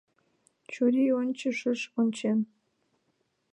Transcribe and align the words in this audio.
Чурийончышыш 0.71 1.81
ончен 1.99 2.39